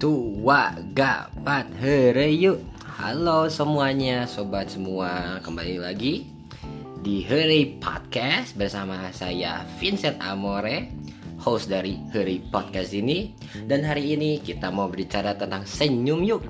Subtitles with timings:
[0.00, 1.68] tua gapat
[2.32, 2.56] yuk
[2.96, 6.24] Halo semuanya sobat semua Kembali lagi
[7.04, 10.88] di Heri Podcast bersama saya Vincent Amore
[11.44, 13.36] Host dari Heri Podcast ini
[13.68, 16.48] Dan hari ini kita mau berbicara tentang senyum yuk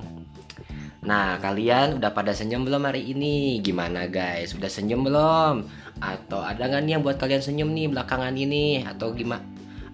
[1.03, 3.59] Nah kalian udah pada senyum belum hari ini?
[3.59, 4.55] Gimana guys?
[4.55, 5.67] Udah senyum belum?
[5.99, 8.87] Atau ada nggak nih yang buat kalian senyum nih belakangan ini?
[8.87, 9.43] Atau gimana?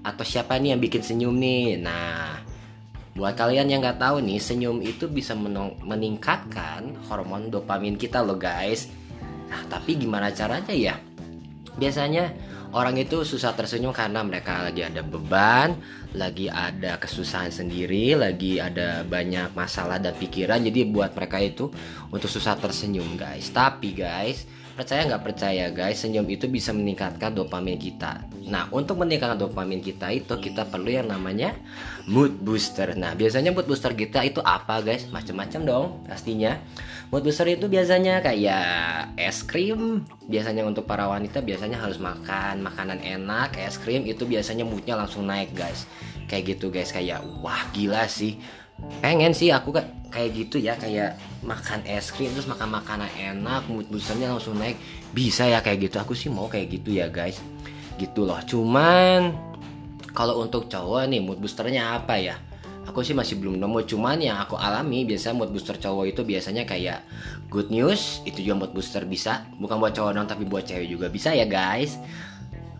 [0.05, 1.79] Atau siapa nih yang bikin senyum nih?
[1.79, 2.46] Nah
[3.17, 5.33] Buat kalian yang nggak tahu nih, senyum itu bisa
[5.81, 8.93] meningkatkan hormon dopamin kita loh guys.
[9.49, 11.01] Nah, tapi gimana caranya ya?
[11.81, 12.29] Biasanya
[12.77, 15.81] orang itu susah tersenyum karena mereka lagi ada beban,
[16.13, 20.61] lagi ada kesusahan sendiri, lagi ada banyak masalah dan pikiran.
[20.61, 21.73] Jadi buat mereka itu
[22.13, 23.49] untuk susah tersenyum guys.
[23.49, 24.45] Tapi guys,
[24.77, 28.21] percaya nggak percaya guys senyum itu bisa meningkatkan dopamin kita.
[28.45, 31.57] Nah untuk meningkatkan dopamin kita itu kita perlu yang namanya
[32.05, 32.93] mood booster.
[32.93, 35.09] Nah biasanya mood booster kita itu apa guys?
[35.09, 36.61] Macam-macam dong pastinya.
[37.09, 40.05] Mood booster itu biasanya kayak es krim.
[40.29, 44.05] Biasanya untuk para wanita biasanya harus makan makanan enak es krim.
[44.05, 45.89] Itu biasanya moodnya langsung naik guys.
[46.29, 46.93] Kayak gitu guys.
[46.93, 48.37] Kayak wah gila sih.
[49.01, 49.73] Pengen sih aku
[50.09, 54.79] kayak gitu ya kayak makan es krim terus makan makanan enak mood boosternya langsung naik.
[55.11, 57.39] Bisa ya kayak gitu aku sih mau kayak gitu ya guys.
[57.99, 58.39] Gitu loh.
[58.43, 59.35] Cuman
[60.11, 62.35] kalau untuk cowok nih mood boosternya apa ya?
[62.87, 63.83] Aku sih masih belum nemu.
[63.83, 67.03] Cuman yang aku alami biasa mood booster cowok itu biasanya kayak
[67.51, 69.43] good news itu juga mood booster bisa.
[69.59, 71.99] Bukan buat cowok dong tapi buat cewek juga bisa ya guys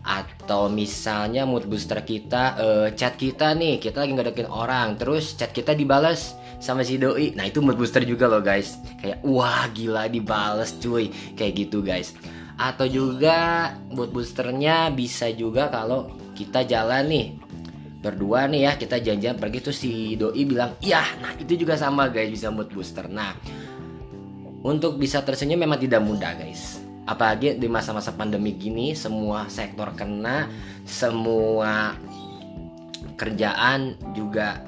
[0.08, 5.52] atau misalnya mood booster kita uh, chat kita nih kita lagi ngedekin orang terus chat
[5.52, 6.32] kita dibales
[6.64, 7.36] sama si doi.
[7.36, 8.80] Nah itu mood booster juga loh guys.
[9.04, 11.12] Kayak wah gila dibales cuy.
[11.36, 12.16] Kayak gitu guys.
[12.56, 17.26] Atau juga mood boosternya bisa juga kalau kita jalan nih
[17.98, 21.04] berdua nih ya kita janjian pergi tuh si doi bilang iya.
[21.20, 23.06] Nah itu juga sama guys bisa mood booster.
[23.12, 23.36] Nah
[24.64, 30.52] untuk bisa tersenyum memang tidak mudah guys apalagi di masa-masa pandemi gini semua sektor kena
[30.84, 31.96] semua
[33.16, 34.60] kerjaan juga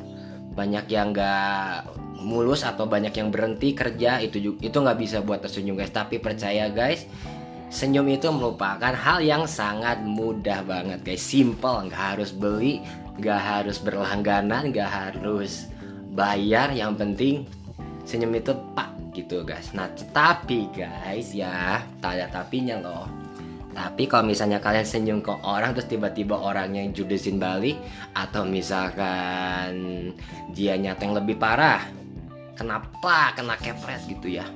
[0.57, 1.85] banyak yang gak
[2.21, 5.93] mulus atau banyak yang berhenti kerja itu itu nggak bisa buat tersenyum guys.
[5.93, 7.09] Tapi percaya guys
[7.71, 11.25] senyum itu merupakan hal yang sangat mudah banget guys.
[11.25, 12.85] Simple nggak harus beli
[13.17, 15.73] nggak harus berlangganan nggak harus
[16.13, 16.69] bayar.
[16.77, 17.35] Yang penting
[18.05, 19.73] senyum itu pak gitu guys.
[19.77, 23.07] Nah tetapi guys ya tanya tapinya loh.
[23.71, 27.79] Tapi kalau misalnya kalian senyum ke orang terus tiba-tiba orang yang judesin balik
[28.19, 30.11] atau misalkan
[30.51, 31.87] dia nyata yang lebih parah
[32.59, 34.47] kenapa kena kepret gitu ya?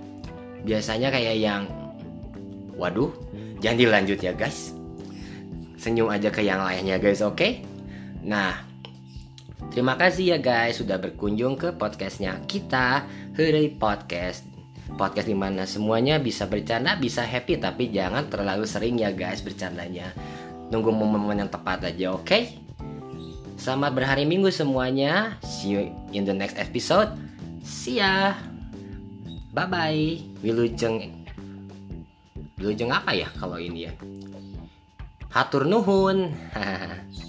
[0.67, 1.63] Biasanya kayak yang
[2.75, 3.15] waduh
[3.63, 4.75] jangan dilanjut ya guys.
[5.79, 7.37] Senyum aja ke yang lainnya guys oke?
[7.39, 7.63] Okay?
[8.25, 8.57] nah
[9.75, 13.03] Terima kasih ya guys sudah berkunjung ke podcastnya kita
[13.35, 14.54] Hurry Podcast
[14.95, 20.13] Podcast di mana semuanya bisa bercanda, bisa happy Tapi jangan terlalu sering ya guys bercandanya.
[20.69, 22.29] Nunggu momen-momen yang tepat aja oke?
[22.29, 22.61] Okay?
[23.57, 25.41] Selamat berhari minggu semuanya.
[25.41, 25.81] See you
[26.13, 27.17] in the next episode.
[27.65, 28.37] See ya.
[29.55, 30.05] Bye bye
[30.43, 31.25] Wilujeng
[32.59, 33.93] Wilujeng apa ya kalau ini ya?
[35.31, 36.35] Hatur nuhun